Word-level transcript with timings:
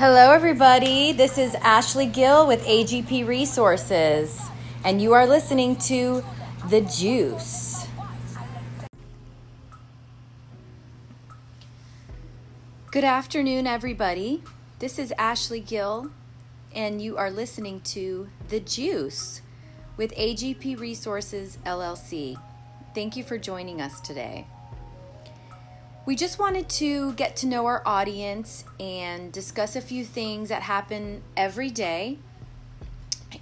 Hello, 0.00 0.32
everybody. 0.32 1.12
This 1.12 1.36
is 1.36 1.54
Ashley 1.56 2.06
Gill 2.06 2.46
with 2.46 2.64
AGP 2.64 3.26
Resources, 3.26 4.40
and 4.82 4.98
you 5.02 5.12
are 5.12 5.26
listening 5.26 5.76
to 5.76 6.24
The 6.70 6.80
Juice. 6.80 7.86
Good 12.90 13.04
afternoon, 13.04 13.66
everybody. 13.66 14.42
This 14.78 14.98
is 14.98 15.12
Ashley 15.18 15.60
Gill, 15.60 16.10
and 16.74 17.02
you 17.02 17.18
are 17.18 17.30
listening 17.30 17.82
to 17.92 18.30
The 18.48 18.60
Juice 18.60 19.42
with 19.98 20.14
AGP 20.14 20.80
Resources 20.80 21.58
LLC. 21.66 22.40
Thank 22.94 23.16
you 23.16 23.22
for 23.22 23.36
joining 23.36 23.82
us 23.82 24.00
today. 24.00 24.46
We 26.06 26.16
just 26.16 26.38
wanted 26.38 26.68
to 26.70 27.12
get 27.12 27.36
to 27.36 27.46
know 27.46 27.66
our 27.66 27.82
audience 27.84 28.64
and 28.80 29.30
discuss 29.30 29.76
a 29.76 29.82
few 29.82 30.04
things 30.04 30.48
that 30.48 30.62
happen 30.62 31.22
every 31.36 31.70
day. 31.70 32.18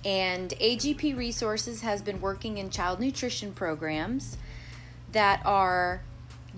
And 0.04 0.50
AGP 0.50 1.16
Resources 1.16 1.82
has 1.82 2.02
been 2.02 2.20
working 2.20 2.58
in 2.58 2.68
child 2.68 2.98
nutrition 2.98 3.52
programs 3.52 4.36
that 5.12 5.40
are 5.46 6.02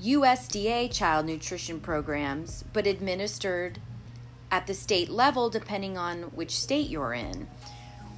USDA 0.02 0.92
child 0.92 1.26
nutrition 1.26 1.80
programs, 1.80 2.64
but 2.72 2.86
administered 2.86 3.78
at 4.50 4.66
the 4.66 4.74
state 4.74 5.10
level 5.10 5.50
depending 5.50 5.98
on 5.98 6.22
which 6.34 6.58
state 6.58 6.88
you're 6.88 7.12
in. 7.12 7.46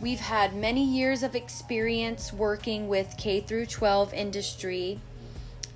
We've 0.00 0.20
had 0.20 0.54
many 0.54 0.84
years 0.84 1.24
of 1.24 1.34
experience 1.34 2.32
working 2.32 2.88
with 2.88 3.16
K 3.18 3.40
through 3.40 3.66
12 3.66 4.14
industry 4.14 5.00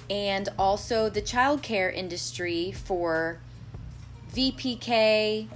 and 0.09 0.49
also 0.59 1.09
the 1.09 1.23
childcare 1.23 1.93
industry 1.93 2.73
for 2.73 3.39
VPK, 4.33 5.49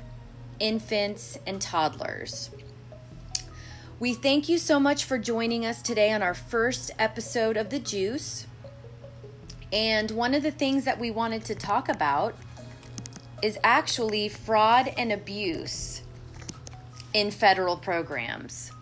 infants, 0.58 1.38
and 1.46 1.60
toddlers. 1.60 2.50
We 3.98 4.14
thank 4.14 4.48
you 4.48 4.56
so 4.56 4.80
much 4.80 5.04
for 5.04 5.18
joining 5.18 5.66
us 5.66 5.82
today 5.82 6.10
on 6.12 6.22
our 6.22 6.34
first 6.34 6.90
episode 6.98 7.56
of 7.56 7.68
The 7.68 7.78
Juice. 7.78 8.46
And 9.72 10.10
one 10.10 10.34
of 10.34 10.42
the 10.42 10.50
things 10.50 10.84
that 10.84 10.98
we 10.98 11.10
wanted 11.10 11.44
to 11.44 11.54
talk 11.54 11.88
about 11.88 12.34
is 13.42 13.58
actually 13.62 14.28
fraud 14.28 14.92
and 14.96 15.12
abuse 15.12 16.02
in 17.12 17.30
federal 17.30 17.76
programs. 17.76 18.72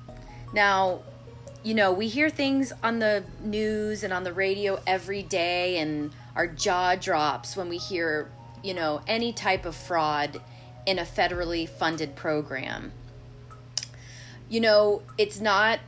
Now, 0.52 1.00
you 1.62 1.74
know, 1.74 1.92
we 1.92 2.08
hear 2.08 2.30
things 2.30 2.72
on 2.82 2.98
the 2.98 3.24
news 3.42 4.04
and 4.04 4.12
on 4.12 4.24
the 4.24 4.32
radio 4.32 4.80
every 4.86 5.22
day, 5.22 5.78
and 5.78 6.12
our 6.36 6.46
jaw 6.46 6.94
drops 6.94 7.56
when 7.56 7.68
we 7.68 7.78
hear, 7.78 8.30
you 8.62 8.74
know, 8.74 9.00
any 9.06 9.32
type 9.32 9.64
of 9.64 9.74
fraud 9.74 10.40
in 10.86 10.98
a 10.98 11.04
federally 11.04 11.68
funded 11.68 12.16
program. 12.16 12.92
You 14.48 14.60
know, 14.60 15.02
it's 15.18 15.40
not 15.40 15.80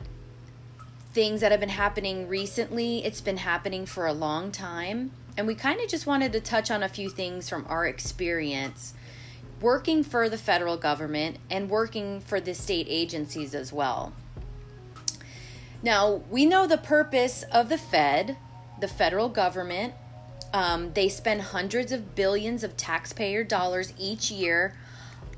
things 1.13 1.41
that 1.41 1.51
have 1.51 1.59
been 1.59 1.69
happening 1.69 2.27
recently, 2.27 3.03
it's 3.03 3.21
been 3.21 3.37
happening 3.37 3.85
for 3.85 4.05
a 4.05 4.13
long 4.13 4.51
time. 4.51 5.11
And 5.37 5.47
we 5.47 5.55
kind 5.55 5.79
of 5.79 5.89
just 5.89 6.05
wanted 6.05 6.33
to 6.33 6.41
touch 6.41 6.69
on 6.69 6.83
a 6.83 6.89
few 6.89 7.09
things 7.09 7.49
from 7.49 7.65
our 7.67 7.85
experience 7.85 8.93
working 9.61 10.03
for 10.03 10.27
the 10.27 10.37
federal 10.37 10.75
government 10.75 11.37
and 11.49 11.69
working 11.69 12.19
for 12.19 12.41
the 12.41 12.53
state 12.53 12.87
agencies 12.89 13.53
as 13.53 13.71
well. 13.71 14.11
Now, 15.83 16.21
we 16.29 16.45
know 16.45 16.67
the 16.67 16.77
purpose 16.77 17.43
of 17.51 17.69
the 17.69 17.77
Fed, 17.77 18.37
the 18.79 18.87
federal 18.87 19.29
government. 19.29 19.93
Um, 20.53 20.93
they 20.93 21.09
spend 21.09 21.41
hundreds 21.41 21.91
of 21.91 22.13
billions 22.13 22.63
of 22.63 22.77
taxpayer 22.77 23.43
dollars 23.43 23.93
each 23.97 24.29
year 24.31 24.75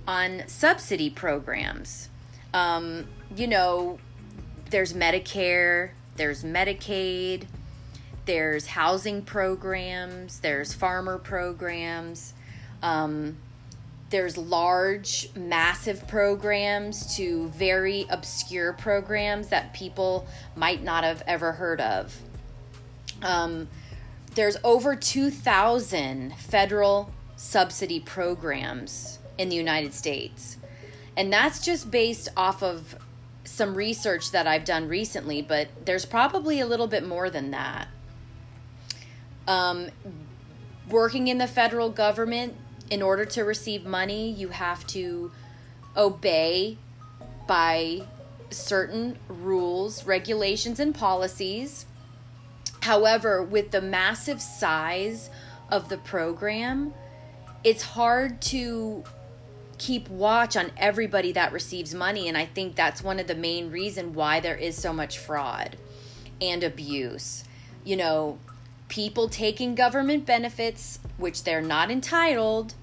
on 0.08 0.44
subsidy 0.48 1.10
programs. 1.10 2.10
Um, 2.54 3.08
you 3.36 3.48
know, 3.48 4.00
there's 4.70 4.94
Medicare, 4.94 5.92
there's 6.16 6.44
Medicaid, 6.44 7.46
there's 8.26 8.68
housing 8.68 9.22
programs, 9.22 10.40
there's 10.40 10.74
farmer 10.74 11.18
programs. 11.18 12.34
Um, 12.82 13.38
there's 14.14 14.38
large, 14.38 15.28
massive 15.36 16.08
programs 16.08 17.16
to 17.16 17.48
very 17.48 18.06
obscure 18.12 18.72
programs 18.74 19.48
that 19.48 19.74
people 19.74 20.28
might 20.56 20.84
not 20.84 21.04
have 21.04 21.24
ever 21.26 21.52
heard 21.52 21.82
of. 21.82 22.16
Um, 23.24 23.68
there's 24.36 24.56
over 24.64 24.96
2,000 24.96 26.36
federal 26.36 27.12
subsidy 27.38 28.00
programs 28.00 29.18
in 29.40 29.50
the 29.50 29.56
United 29.56 29.96
States. 29.96 30.58
And 31.18 31.34
that's 31.34 31.66
just 31.66 31.90
based 31.90 32.30
off 32.38 32.62
of 32.62 32.96
some 33.46 33.74
research 33.74 34.30
that 34.30 34.46
I've 34.46 34.64
done 34.64 34.88
recently, 34.88 35.42
but 35.42 35.70
there's 35.86 36.06
probably 36.06 36.60
a 36.60 36.68
little 36.68 36.88
bit 36.88 37.04
more 37.04 37.32
than 37.32 37.50
that. 37.50 37.88
Um, 39.48 39.90
working 40.88 41.30
in 41.30 41.40
the 41.40 41.48
federal 41.48 41.90
government, 41.90 42.54
in 42.94 43.02
order 43.02 43.26
to 43.26 43.42
receive 43.42 43.88
money, 43.88 44.30
you 44.30 44.50
have 44.50 44.86
to 44.86 45.32
obey 45.98 46.78
by 47.48 48.04
certain 48.52 49.18
rules, 49.28 50.06
regulations, 50.06 50.80
and 50.80 50.94
policies. 50.94 51.88
However, 52.84 53.42
with 53.42 53.72
the 53.72 53.82
massive 53.82 54.40
size 54.40 55.32
of 55.72 55.90
the 55.90 55.98
program, 55.98 56.94
it's 57.64 57.82
hard 57.82 58.40
to 58.44 59.04
keep 59.80 60.08
watch 60.08 60.56
on 60.56 60.70
everybody 60.78 61.32
that 61.32 61.52
receives 61.52 61.96
money 61.96 62.28
and 62.28 62.38
I 62.38 62.46
think 62.46 62.76
that's 62.76 63.04
one 63.04 63.20
of 63.20 63.26
the 63.26 63.36
main 63.36 63.72
reason 63.72 64.14
why 64.14 64.40
there 64.40 64.56
is 64.56 64.78
so 64.78 64.94
much 64.94 65.18
fraud 65.18 65.78
and 66.40 66.64
abuse. 66.64 67.44
You 67.84 67.98
know, 67.98 68.38
people 68.88 69.30
taking 69.30 69.74
government 69.74 70.28
benefits 70.28 71.00
which 71.18 71.44
they're 71.44 71.60
not 71.60 71.90
entitled 71.90 72.76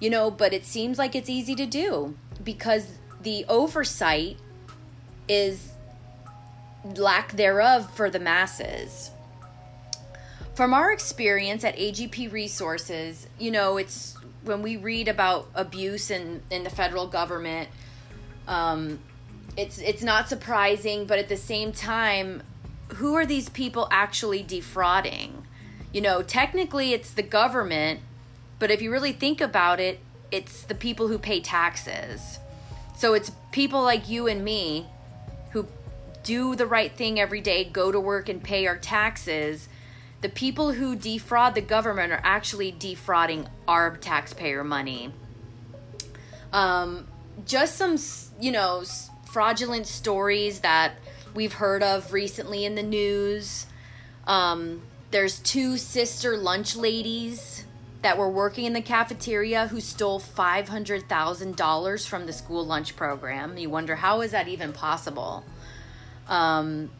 you 0.00 0.10
know, 0.10 0.30
but 0.30 0.52
it 0.52 0.64
seems 0.64 0.98
like 0.98 1.14
it's 1.14 1.28
easy 1.28 1.54
to 1.54 1.66
do 1.66 2.14
because 2.44 2.92
the 3.22 3.44
oversight 3.48 4.36
is 5.28 5.72
lack 6.96 7.32
thereof 7.32 7.90
for 7.94 8.10
the 8.10 8.20
masses. 8.20 9.10
From 10.54 10.72
our 10.72 10.92
experience 10.92 11.64
at 11.64 11.76
AGP 11.76 12.32
Resources, 12.32 13.26
you 13.38 13.50
know, 13.50 13.76
it's 13.76 14.16
when 14.44 14.62
we 14.62 14.76
read 14.76 15.08
about 15.08 15.48
abuse 15.54 16.10
in, 16.10 16.42
in 16.50 16.64
the 16.64 16.70
federal 16.70 17.06
government, 17.06 17.68
um, 18.46 19.00
it's 19.56 19.78
it's 19.78 20.02
not 20.02 20.28
surprising, 20.28 21.06
but 21.06 21.18
at 21.18 21.28
the 21.28 21.36
same 21.36 21.72
time, 21.72 22.42
who 22.94 23.14
are 23.14 23.26
these 23.26 23.48
people 23.48 23.88
actually 23.90 24.42
defrauding? 24.42 25.46
You 25.92 26.00
know, 26.00 26.22
technically 26.22 26.92
it's 26.92 27.10
the 27.10 27.22
government 27.22 28.00
but 28.58 28.70
if 28.70 28.80
you 28.80 28.90
really 28.90 29.12
think 29.12 29.40
about 29.40 29.80
it, 29.80 30.00
it's 30.30 30.62
the 30.62 30.74
people 30.74 31.08
who 31.08 31.18
pay 31.18 31.40
taxes. 31.40 32.38
So 32.96 33.14
it's 33.14 33.30
people 33.52 33.82
like 33.82 34.08
you 34.08 34.26
and 34.26 34.44
me 34.44 34.86
who 35.50 35.66
do 36.22 36.56
the 36.56 36.66
right 36.66 36.92
thing 36.92 37.20
every 37.20 37.40
day, 37.40 37.64
go 37.64 37.92
to 37.92 38.00
work 38.00 38.28
and 38.28 38.42
pay 38.42 38.66
our 38.66 38.76
taxes. 38.76 39.68
The 40.22 40.28
people 40.28 40.72
who 40.72 40.96
defraud 40.96 41.54
the 41.54 41.60
government 41.60 42.12
are 42.12 42.20
actually 42.24 42.72
defrauding 42.72 43.48
our 43.68 43.96
taxpayer 43.98 44.64
money. 44.64 45.12
Um, 46.52 47.06
just 47.44 47.76
some, 47.76 47.98
you 48.40 48.50
know, 48.50 48.82
fraudulent 49.26 49.86
stories 49.86 50.60
that 50.60 50.94
we've 51.34 51.52
heard 51.52 51.82
of 51.82 52.12
recently 52.14 52.64
in 52.64 52.74
the 52.74 52.82
news. 52.82 53.66
Um, 54.26 54.82
there's 55.10 55.38
two 55.40 55.76
sister 55.76 56.36
lunch 56.36 56.74
ladies 56.74 57.64
that 58.02 58.18
were 58.18 58.30
working 58.30 58.64
in 58.64 58.72
the 58.72 58.82
cafeteria 58.82 59.68
who 59.68 59.80
stole 59.80 60.20
$500,000 60.20 62.08
from 62.08 62.26
the 62.26 62.32
school 62.32 62.64
lunch 62.64 62.94
program. 62.96 63.56
You 63.56 63.70
wonder 63.70 63.96
how 63.96 64.20
is 64.20 64.32
that 64.32 64.48
even 64.48 64.72
possible? 64.72 65.44
Um, 66.28 66.90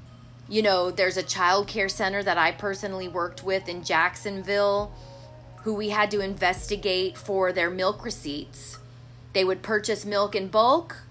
you 0.48 0.62
know, 0.62 0.90
there's 0.90 1.16
a 1.16 1.22
child 1.22 1.66
care 1.66 1.88
center 1.88 2.22
that 2.22 2.38
I 2.38 2.52
personally 2.52 3.08
worked 3.08 3.44
with 3.44 3.68
in 3.68 3.84
Jacksonville 3.84 4.92
who 5.62 5.74
we 5.74 5.90
had 5.90 6.10
to 6.12 6.20
investigate 6.20 7.16
for 7.16 7.52
their 7.52 7.70
milk 7.70 8.04
receipts. 8.04 8.78
They 9.32 9.44
would 9.44 9.62
purchase 9.62 10.04
milk 10.04 10.36
in 10.36 10.48
bulk 10.48 11.02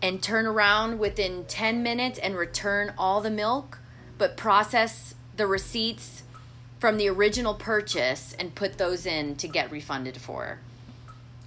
and 0.00 0.22
turn 0.22 0.46
around 0.46 0.98
within 0.98 1.44
10 1.44 1.82
minutes 1.82 2.18
and 2.18 2.34
return 2.36 2.94
all 2.96 3.20
the 3.20 3.30
milk, 3.30 3.78
but 4.18 4.36
process 4.36 5.14
the 5.36 5.46
receipts 5.46 6.23
from 6.84 6.98
the 6.98 7.08
original 7.08 7.54
purchase 7.54 8.36
and 8.38 8.54
put 8.54 8.76
those 8.76 9.06
in 9.06 9.34
to 9.36 9.48
get 9.48 9.70
refunded 9.70 10.18
for. 10.18 10.58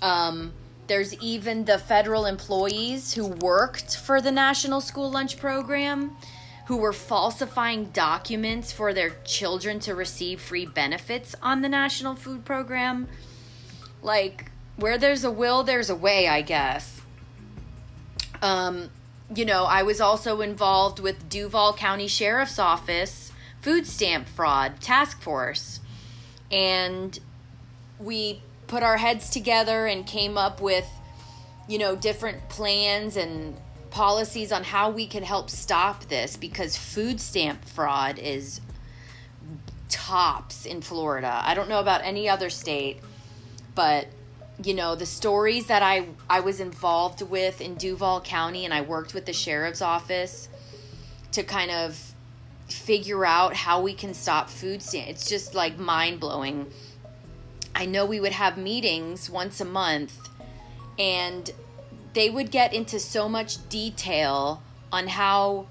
Um, 0.01 0.51
there's 0.87 1.13
even 1.19 1.65
the 1.65 1.77
federal 1.77 2.25
employees 2.25 3.13
who 3.13 3.27
worked 3.27 3.97
for 3.97 4.19
the 4.19 4.31
National 4.31 4.81
School 4.81 5.11
Lunch 5.11 5.37
Program 5.37 6.17
who 6.65 6.77
were 6.77 6.91
falsifying 6.91 7.85
documents 7.91 8.71
for 8.71 8.95
their 8.95 9.11
children 9.25 9.79
to 9.81 9.93
receive 9.93 10.41
free 10.41 10.65
benefits 10.65 11.35
on 11.43 11.61
the 11.61 11.69
National 11.69 12.15
Food 12.15 12.43
Program. 12.43 13.07
Like, 14.01 14.49
where 14.77 14.97
there's 14.97 15.23
a 15.23 15.29
will, 15.29 15.61
there's 15.61 15.91
a 15.91 15.95
way, 15.95 16.27
I 16.27 16.41
guess. 16.41 16.99
Um, 18.41 18.89
you 19.35 19.45
know, 19.45 19.65
I 19.65 19.83
was 19.83 20.01
also 20.01 20.41
involved 20.41 20.99
with 20.99 21.29
Duval 21.29 21.73
County 21.73 22.07
Sheriff's 22.07 22.57
Office 22.57 23.26
food 23.61 23.85
stamp 23.87 24.27
fraud 24.27 24.79
task 24.81 25.21
force. 25.21 25.79
And 26.51 27.17
we 27.99 28.41
put 28.67 28.83
our 28.83 28.97
heads 28.97 29.29
together 29.29 29.87
and 29.87 30.05
came 30.05 30.37
up 30.37 30.61
with, 30.61 30.87
you 31.67 31.77
know, 31.77 31.95
different 31.95 32.49
plans 32.49 33.17
and 33.17 33.57
policies 33.89 34.51
on 34.51 34.63
how 34.63 34.89
we 34.89 35.07
can 35.07 35.23
help 35.23 35.49
stop 35.49 36.05
this 36.05 36.37
because 36.37 36.77
food 36.77 37.19
stamp 37.19 37.63
fraud 37.65 38.19
is 38.19 38.61
tops 39.89 40.65
in 40.65 40.81
Florida. 40.81 41.41
I 41.43 41.53
don't 41.53 41.69
know 41.69 41.79
about 41.79 42.01
any 42.03 42.29
other 42.29 42.49
state, 42.49 42.99
but 43.75 44.07
you 44.63 44.73
know, 44.73 44.95
the 44.95 45.05
stories 45.05 45.67
that 45.67 45.83
I 45.83 46.07
I 46.29 46.39
was 46.39 46.59
involved 46.59 47.21
with 47.21 47.61
in 47.61 47.75
Duval 47.75 48.21
County 48.21 48.65
and 48.65 48.73
I 48.73 48.81
worked 48.81 49.13
with 49.13 49.25
the 49.25 49.33
sheriff's 49.33 49.81
office 49.81 50.49
to 51.33 51.43
kind 51.43 51.69
of 51.69 52.13
figure 52.67 53.25
out 53.25 53.53
how 53.53 53.81
we 53.81 53.93
can 53.93 54.13
stop 54.13 54.49
food 54.49 54.81
stamps. 54.81 55.09
It's 55.09 55.29
just 55.29 55.55
like 55.55 55.77
mind-blowing. 55.77 56.71
I 57.75 57.85
know 57.85 58.05
we 58.05 58.19
would 58.19 58.31
have 58.31 58.57
meetings 58.57 59.29
once 59.29 59.61
a 59.61 59.65
month 59.65 60.17
and 60.97 61.51
they 62.13 62.29
would 62.29 62.51
get 62.51 62.73
into 62.73 62.99
so 62.99 63.29
much 63.29 63.69
detail 63.69 64.63
on 64.91 65.07
how 65.07 65.67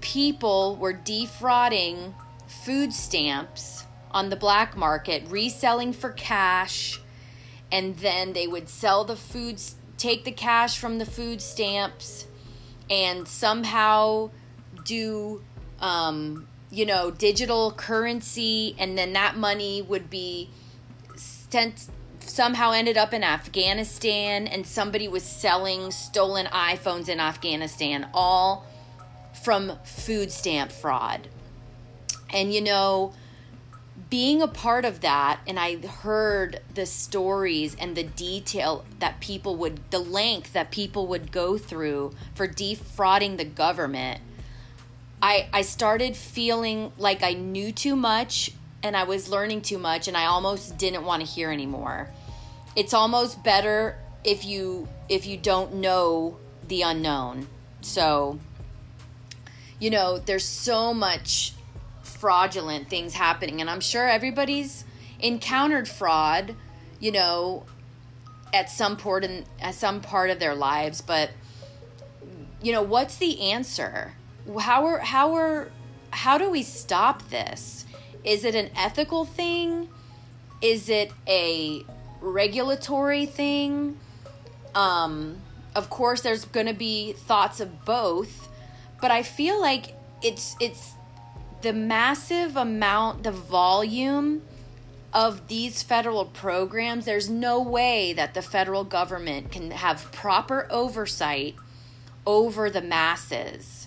people 0.00 0.76
were 0.76 0.92
defrauding 0.92 2.14
food 2.46 2.92
stamps 2.92 3.84
on 4.10 4.30
the 4.30 4.36
black 4.36 4.76
market, 4.76 5.22
reselling 5.28 5.92
for 5.92 6.10
cash, 6.12 7.00
and 7.70 7.96
then 7.98 8.32
they 8.32 8.46
would 8.46 8.68
sell 8.68 9.04
the 9.04 9.16
foods, 9.16 9.76
take 9.98 10.24
the 10.24 10.32
cash 10.32 10.78
from 10.78 10.98
the 10.98 11.04
food 11.04 11.42
stamps, 11.42 12.26
and 12.88 13.28
somehow 13.28 14.30
do, 14.84 15.42
um, 15.80 16.46
you 16.70 16.84
know, 16.84 17.10
digital 17.10 17.72
currency, 17.72 18.74
and 18.78 18.96
then 18.96 19.12
that 19.14 19.36
money 19.36 19.82
would 19.82 20.10
be 20.10 20.50
sent 21.16 21.88
somehow 22.20 22.72
ended 22.72 22.96
up 22.96 23.12
in 23.12 23.24
Afghanistan 23.24 24.46
and 24.46 24.66
somebody 24.66 25.08
was 25.08 25.24
selling 25.24 25.90
stolen 25.90 26.46
iPhones 26.46 27.08
in 27.08 27.18
Afghanistan, 27.18 28.06
all 28.12 28.66
from 29.42 29.72
food 29.84 30.30
stamp 30.30 30.70
fraud. 30.70 31.28
And 32.30 32.52
you 32.52 32.60
know, 32.60 33.14
being 34.10 34.40
a 34.40 34.48
part 34.48 34.84
of 34.84 35.00
that, 35.00 35.40
and 35.46 35.58
I 35.58 35.76
heard 35.76 36.60
the 36.74 36.86
stories 36.86 37.76
and 37.78 37.96
the 37.96 38.04
detail 38.04 38.84
that 39.00 39.20
people 39.20 39.56
would, 39.56 39.90
the 39.90 39.98
length 39.98 40.52
that 40.52 40.70
people 40.70 41.06
would 41.08 41.32
go 41.32 41.58
through 41.58 42.12
for 42.34 42.46
defrauding 42.46 43.36
the 43.36 43.44
government. 43.44 44.20
I, 45.20 45.48
I 45.52 45.62
started 45.62 46.16
feeling 46.16 46.92
like 46.96 47.22
I 47.22 47.32
knew 47.32 47.72
too 47.72 47.96
much 47.96 48.52
and 48.82 48.96
I 48.96 49.04
was 49.04 49.28
learning 49.28 49.62
too 49.62 49.78
much 49.78 50.08
and 50.08 50.16
I 50.16 50.26
almost 50.26 50.78
didn't 50.78 51.04
want 51.04 51.24
to 51.24 51.28
hear 51.28 51.50
anymore. 51.50 52.08
It's 52.76 52.94
almost 52.94 53.42
better 53.42 53.98
if 54.22 54.44
you 54.44 54.88
if 55.08 55.26
you 55.26 55.36
don't 55.36 55.76
know 55.76 56.36
the 56.68 56.82
unknown. 56.82 57.48
So 57.80 58.38
you 59.80 59.90
know, 59.90 60.18
there's 60.18 60.44
so 60.44 60.92
much 60.92 61.52
fraudulent 62.02 62.88
things 62.88 63.14
happening 63.14 63.60
and 63.60 63.68
I'm 63.68 63.80
sure 63.80 64.08
everybody's 64.08 64.84
encountered 65.20 65.88
fraud, 65.88 66.54
you 67.00 67.12
know, 67.12 67.64
at 68.52 68.70
some 68.70 68.96
part 68.96 69.24
in 69.24 69.44
at 69.60 69.74
some 69.74 70.00
part 70.00 70.30
of 70.30 70.38
their 70.38 70.54
lives, 70.54 71.00
but 71.00 71.30
you 72.62 72.72
know, 72.72 72.82
what's 72.82 73.16
the 73.16 73.40
answer? 73.40 74.14
How 74.60 74.86
are 74.86 74.98
how 74.98 75.34
are 75.34 75.70
how 76.10 76.38
do 76.38 76.50
we 76.50 76.62
stop 76.62 77.28
this? 77.28 77.84
Is 78.24 78.44
it 78.44 78.54
an 78.54 78.70
ethical 78.76 79.24
thing? 79.24 79.88
Is 80.60 80.88
it 80.88 81.12
a 81.26 81.84
regulatory 82.20 83.26
thing? 83.26 83.98
Um, 84.74 85.40
of 85.74 85.90
course, 85.90 86.22
there's 86.22 86.44
going 86.44 86.66
to 86.66 86.74
be 86.74 87.12
thoughts 87.12 87.60
of 87.60 87.84
both, 87.84 88.48
but 89.00 89.10
I 89.10 89.22
feel 89.22 89.60
like 89.60 89.94
it's 90.22 90.56
it's 90.60 90.94
the 91.62 91.72
massive 91.72 92.56
amount, 92.56 93.22
the 93.22 93.32
volume 93.32 94.42
of 95.12 95.48
these 95.48 95.82
federal 95.82 96.24
programs. 96.24 97.04
There's 97.04 97.30
no 97.30 97.62
way 97.62 98.12
that 98.12 98.34
the 98.34 98.42
federal 98.42 98.84
government 98.84 99.52
can 99.52 99.70
have 99.70 100.10
proper 100.12 100.66
oversight 100.70 101.54
over 102.26 102.68
the 102.68 102.82
masses. 102.82 103.77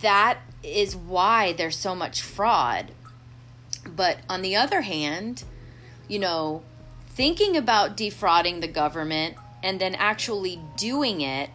That 0.00 0.38
is 0.62 0.96
why 0.96 1.52
there's 1.52 1.76
so 1.76 1.94
much 1.94 2.22
fraud. 2.22 2.92
But 3.86 4.18
on 4.28 4.42
the 4.42 4.56
other 4.56 4.82
hand, 4.82 5.44
you 6.08 6.18
know, 6.18 6.62
thinking 7.08 7.56
about 7.56 7.96
defrauding 7.96 8.60
the 8.60 8.68
government 8.68 9.36
and 9.62 9.80
then 9.80 9.94
actually 9.94 10.60
doing 10.76 11.20
it 11.20 11.50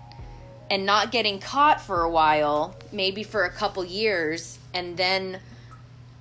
and 0.70 0.86
not 0.86 1.12
getting 1.12 1.40
caught 1.40 1.82
for 1.82 2.02
a 2.02 2.10
while, 2.10 2.76
maybe 2.92 3.24
for 3.24 3.44
a 3.44 3.50
couple 3.50 3.84
years, 3.84 4.60
and 4.74 4.98
then 4.98 5.40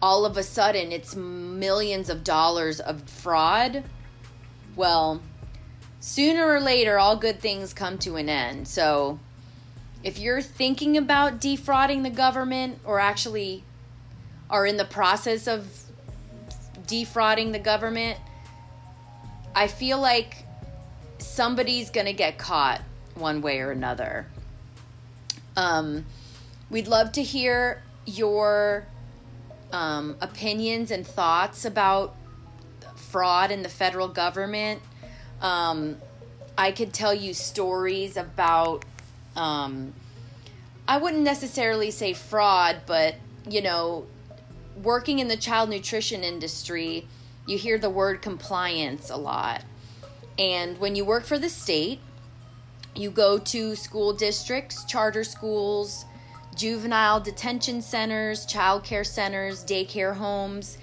all 0.01 0.25
of 0.25 0.37
a 0.37 0.43
sudden 0.43 0.93
it's 0.93 1.15
millions 1.15 2.09
of 2.09 2.25
dollars 2.25 2.81
of 2.81 3.03
fraud. 3.09 3.85
Well, 4.77 5.21
sooner 6.01 6.47
or 6.47 6.61
later, 6.61 6.99
all 6.99 7.17
good 7.17 7.41
things 7.41 7.73
come 7.73 7.99
to 7.99 8.17
an 8.17 8.29
end. 8.29 8.69
So, 8.69 9.19
if 10.03 10.19
you're 10.19 10.43
thinking 10.43 10.97
about 10.97 11.41
defrauding 11.41 12.03
the 12.03 12.11
government 12.11 12.79
or 12.85 13.01
actually 13.01 13.65
are 14.49 14.65
in 14.67 14.77
the 14.77 14.85
process 14.85 15.47
of 15.47 15.67
defrauding 16.87 17.53
the 17.53 17.59
government, 17.59 18.19
I 19.55 19.67
feel 19.67 20.01
like 20.01 20.45
somebody's 21.19 21.91
going 21.91 22.07
to 22.07 22.13
get 22.13 22.39
caught 22.39 22.81
one 23.15 23.43
way 23.43 23.61
or 23.61 23.71
another. 23.71 24.27
Um, 25.57 26.07
we'd 26.71 26.87
love 26.87 27.13
to 27.13 27.23
hear 27.23 27.83
your 28.07 28.87
um, 29.73 30.17
opinions 30.21 30.91
and 30.91 31.07
thoughts 31.07 31.65
about 31.65 32.15
fraud 32.95 33.51
in 33.51 33.63
the 33.63 33.69
federal 33.69 34.09
government. 34.09 34.81
Um, 35.41 35.97
I 36.57 36.73
could 36.73 36.93
tell 36.93 37.15
you 37.15 37.35
stories 37.35 38.17
about, 38.17 38.85
um, 39.39 39.95
I 40.87 40.99
wouldn't 40.99 41.23
necessarily 41.23 41.91
say 41.91 42.13
fraud, 42.13 42.83
but, 42.87 43.15
you 43.49 43.63
know, 43.63 44.07
working 44.83 45.21
in 45.21 45.29
the 45.29 45.37
child 45.37 45.71
nutrition 45.71 46.25
industry, 46.25 47.07
you 47.47 47.57
hear 47.57 47.79
the 47.79 47.91
word 47.91 48.21
compliance 48.21 49.11
a 49.11 49.17
lot. 49.17 49.63
And 50.39 50.79
when 50.79 50.97
you 50.97 51.05
work 51.05 51.25
for 51.25 51.39
the 51.39 51.49
state, 51.49 52.01
you 52.95 53.11
go 53.11 53.39
to 53.39 53.77
school 53.77 54.13
districts, 54.13 54.85
charter 54.85 55.25
schools, 55.25 56.05
juvenile 56.57 57.21
detention 57.21 57.81
centers, 57.81 58.45
child 58.45 58.83
care 58.83 59.05
centers, 59.05 59.65
daycare 59.65 60.17
homes, 60.17 60.79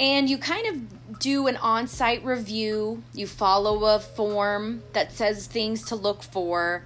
and 0.00 0.28
you 0.28 0.38
kind 0.38 0.66
of 0.66 1.18
do 1.20 1.46
an 1.46 1.56
on 1.58 1.86
site 1.86 2.24
review. 2.24 3.02
You 3.14 3.26
follow 3.26 3.84
a 3.84 4.00
form 4.00 4.82
that 4.92 5.12
says 5.12 5.46
things 5.46 5.84
to 5.86 5.94
look 5.94 6.22
for 6.22 6.82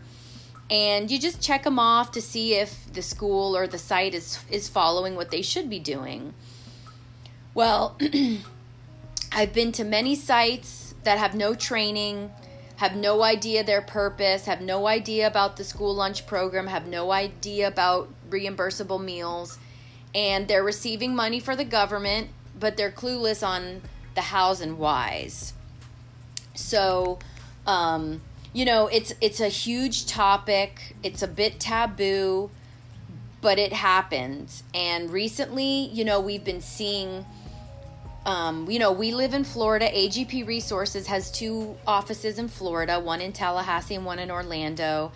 and 0.70 1.10
you 1.10 1.18
just 1.18 1.42
check 1.42 1.64
them 1.64 1.78
off 1.78 2.12
to 2.12 2.22
see 2.22 2.54
if 2.54 2.92
the 2.92 3.02
school 3.02 3.56
or 3.56 3.66
the 3.66 3.78
site 3.78 4.14
is 4.14 4.38
is 4.50 4.68
following 4.68 5.16
what 5.16 5.30
they 5.30 5.42
should 5.42 5.68
be 5.68 5.80
doing. 5.80 6.32
Well, 7.54 7.98
I've 9.32 9.52
been 9.52 9.72
to 9.72 9.84
many 9.84 10.14
sites 10.14 10.94
that 11.02 11.18
have 11.18 11.34
no 11.34 11.54
training, 11.54 12.30
have 12.76 12.94
no 12.94 13.22
idea 13.22 13.64
their 13.64 13.82
purpose, 13.82 14.46
have 14.46 14.60
no 14.60 14.86
idea 14.86 15.26
about 15.26 15.56
the 15.56 15.64
school 15.64 15.94
lunch 15.94 16.26
program, 16.26 16.68
have 16.68 16.86
no 16.86 17.10
idea 17.10 17.66
about 17.66 18.08
reimbursable 18.30 19.02
meals, 19.02 19.58
and 20.14 20.46
they're 20.46 20.64
receiving 20.64 21.14
money 21.16 21.40
for 21.40 21.56
the 21.56 21.64
government, 21.64 22.28
but 22.58 22.76
they're 22.76 22.92
clueless 22.92 23.46
on 23.46 23.82
the 24.14 24.20
hows 24.20 24.60
and 24.60 24.78
whys. 24.78 25.52
So, 26.54 27.18
um, 27.66 28.20
you 28.52 28.64
know 28.64 28.86
it's 28.88 29.14
it's 29.20 29.40
a 29.40 29.48
huge 29.48 30.06
topic. 30.06 30.96
It's 31.02 31.22
a 31.22 31.28
bit 31.28 31.60
taboo 31.60 32.50
but 33.42 33.58
it 33.58 33.72
happens. 33.72 34.62
And 34.74 35.10
recently 35.10 35.86
you 35.92 36.04
know 36.04 36.20
we've 36.20 36.44
been 36.44 36.60
seeing 36.60 37.24
um, 38.26 38.70
you 38.70 38.78
know 38.78 38.92
we 38.92 39.12
live 39.12 39.34
in 39.34 39.44
florida. 39.44 39.88
Agp 39.88 40.46
resources 40.46 41.06
has 41.06 41.30
two 41.30 41.76
offices 41.86 42.38
in 42.38 42.48
florida 42.48 43.00
one 43.00 43.20
in 43.20 43.32
tallahassee 43.32 43.94
and 43.94 44.04
one 44.04 44.18
in 44.18 44.30
orlando. 44.30 45.12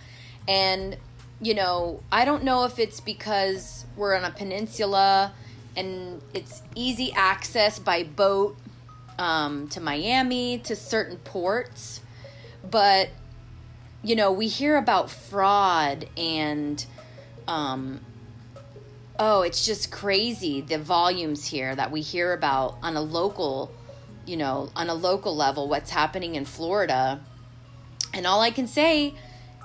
And 0.47 0.97
you 1.41 1.53
know 1.53 2.01
i 2.13 2.23
don't 2.23 2.43
know 2.45 2.63
if 2.63 2.79
it's 2.79 3.01
because 3.01 3.85
we're 3.97 4.15
on 4.15 4.23
a 4.23 4.31
peninsula 4.31 5.33
and 5.75 6.21
it's 6.33 6.61
easy 6.75 7.11
access 7.13 7.77
by 7.77 8.03
boat 8.03 8.57
um, 9.17 9.67
to 9.69 9.81
Miami, 9.81 10.59
to 10.59 10.75
certain 10.75 11.17
ports. 11.17 12.01
But, 12.69 13.09
you 14.05 14.15
know, 14.15 14.31
we 14.31 14.47
hear 14.47 14.77
about 14.77 15.09
fraud 15.09 16.07
and, 16.15 16.85
um, 17.47 17.99
oh, 19.17 19.41
it's 19.41 19.65
just 19.65 19.91
crazy 19.91 20.61
the 20.61 20.77
volumes 20.77 21.47
here 21.47 21.75
that 21.75 21.91
we 21.91 22.01
hear 22.01 22.31
about 22.31 22.77
on 22.83 22.95
a 22.95 23.01
local, 23.01 23.71
you 24.27 24.37
know, 24.37 24.69
on 24.75 24.89
a 24.89 24.93
local 24.93 25.35
level, 25.35 25.67
what's 25.67 25.89
happening 25.89 26.35
in 26.35 26.45
Florida. 26.45 27.19
And 28.13 28.27
all 28.27 28.41
I 28.41 28.51
can 28.51 28.67
say 28.67 29.15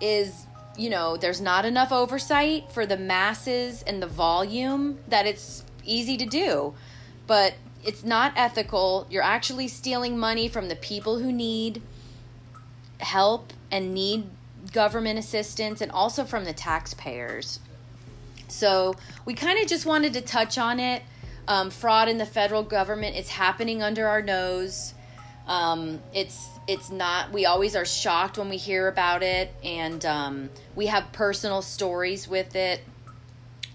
is, 0.00 0.46
you 0.74 0.88
know, 0.88 1.18
there's 1.18 1.42
not 1.42 1.66
enough 1.66 1.92
oversight 1.92 2.72
for 2.72 2.86
the 2.86 2.96
masses 2.96 3.82
and 3.82 4.02
the 4.02 4.06
volume 4.06 5.00
that 5.08 5.26
it's 5.26 5.64
easy 5.84 6.16
to 6.16 6.24
do. 6.24 6.72
But 7.26 7.54
it's 7.84 8.04
not 8.04 8.32
ethical. 8.36 9.06
You're 9.10 9.22
actually 9.22 9.68
stealing 9.68 10.18
money 10.18 10.48
from 10.48 10.68
the 10.68 10.76
people 10.76 11.18
who 11.18 11.30
need 11.30 11.82
help 13.00 13.52
and 13.70 13.94
need 13.94 14.28
government 14.72 15.18
assistance 15.18 15.80
and 15.80 15.90
also 15.90 16.24
from 16.24 16.44
the 16.44 16.52
taxpayers. 16.52 17.60
So 18.48 18.94
we 19.24 19.34
kind 19.34 19.58
of 19.60 19.68
just 19.68 19.86
wanted 19.86 20.12
to 20.14 20.20
touch 20.20 20.58
on 20.58 20.80
it. 20.80 21.02
Um, 21.48 21.70
fraud 21.70 22.08
in 22.08 22.18
the 22.18 22.26
federal 22.26 22.62
government 22.62 23.16
is 23.16 23.28
happening 23.28 23.82
under 23.82 24.06
our 24.06 24.22
nose. 24.22 24.94
Um, 25.46 26.00
it's 26.14 26.48
it's 26.68 26.90
not. 26.90 27.32
We 27.32 27.46
always 27.46 27.74
are 27.74 27.84
shocked 27.84 28.38
when 28.38 28.48
we 28.48 28.56
hear 28.56 28.86
about 28.86 29.22
it, 29.24 29.52
and 29.64 30.04
um, 30.04 30.50
we 30.76 30.86
have 30.86 31.10
personal 31.12 31.62
stories 31.62 32.28
with 32.28 32.54
it. 32.54 32.82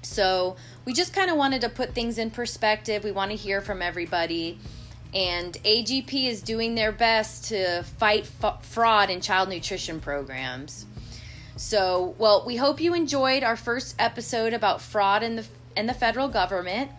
So 0.01 0.55
we 0.86 0.94
just 0.94 1.13
kind 1.13 1.29
of 1.29 1.36
wanted 1.36 1.62
to 1.62 1.70
put 1.70 1.94
things 1.94 2.17
in 2.17 2.32
perspective. 2.32 3.03
We 3.03 3.12
want 3.12 3.32
to 3.32 3.38
hear 3.38 3.60
from 3.60 3.82
everybody. 3.82 4.60
And 5.14 5.54
AGP 5.64 6.28
is 6.28 6.42
doing 6.42 6.76
their 6.76 6.92
best 6.92 7.46
to 7.46 7.84
fight 7.84 8.30
f- 8.44 8.66
fraud 8.66 9.10
in 9.10 9.22
child 9.22 9.50
nutrition 9.50 10.00
programs. 10.00 10.86
So, 11.58 12.16
well, 12.18 12.44
we 12.46 12.58
hope 12.58 12.82
you 12.82 12.94
enjoyed 12.94 13.44
our 13.44 13.56
first 13.56 13.96
episode 13.98 14.54
about 14.54 14.82
fraud 14.82 15.24
in 15.24 15.38
the 15.38 15.46
in 15.78 15.88
the 15.88 15.94
federal 15.94 16.28
government. 16.28 16.92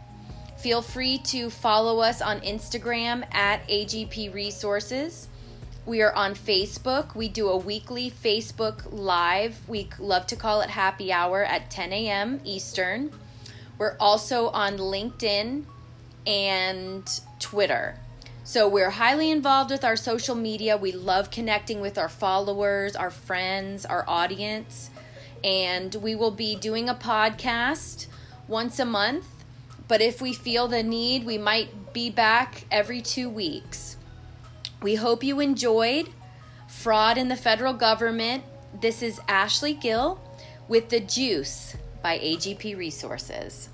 Feel 0.58 0.80
free 0.80 1.18
to 1.18 1.50
follow 1.50 2.00
us 2.00 2.22
on 2.22 2.40
Instagram 2.40 3.24
at 3.34 3.66
AGP 3.68 4.32
Resources. 4.32 5.28
We 5.84 6.02
are 6.02 6.12
on 6.14 6.34
Facebook. 6.34 7.14
We 7.14 7.28
do 7.28 7.48
a 7.48 7.56
weekly 7.56 8.10
Facebook 8.10 8.84
Live. 8.90 9.60
We 9.68 9.88
love 9.98 10.26
to 10.28 10.36
call 10.36 10.62
it 10.62 10.70
happy 10.70 11.12
hour 11.12 11.44
at 11.44 11.70
10 11.70 11.92
a.m. 11.92 12.40
Eastern. 12.44 13.12
We're 13.78 13.96
also 14.00 14.48
on 14.48 14.78
LinkedIn 14.78 15.64
and 16.26 17.20
Twitter. 17.46 17.94
So 18.42 18.66
we're 18.66 18.90
highly 18.90 19.30
involved 19.30 19.70
with 19.70 19.84
our 19.84 19.94
social 19.94 20.34
media. 20.34 20.76
We 20.76 20.90
love 20.90 21.30
connecting 21.30 21.80
with 21.80 21.96
our 21.96 22.08
followers, 22.08 22.96
our 22.96 23.10
friends, 23.12 23.86
our 23.86 24.04
audience. 24.08 24.90
And 25.44 25.94
we 25.94 26.16
will 26.16 26.32
be 26.32 26.56
doing 26.56 26.88
a 26.88 26.94
podcast 26.94 28.08
once 28.48 28.80
a 28.80 28.84
month. 28.84 29.26
But 29.86 30.00
if 30.00 30.20
we 30.20 30.32
feel 30.32 30.66
the 30.66 30.82
need, 30.82 31.24
we 31.24 31.38
might 31.38 31.92
be 31.92 32.10
back 32.10 32.64
every 32.68 33.00
two 33.00 33.30
weeks. 33.30 33.96
We 34.82 34.96
hope 34.96 35.22
you 35.22 35.38
enjoyed 35.38 36.08
Fraud 36.66 37.16
in 37.16 37.28
the 37.28 37.36
Federal 37.36 37.74
Government. 37.74 38.42
This 38.80 39.02
is 39.02 39.20
Ashley 39.28 39.72
Gill 39.72 40.20
with 40.66 40.88
The 40.88 40.98
Juice 40.98 41.76
by 42.02 42.18
AGP 42.18 42.76
Resources. 42.76 43.68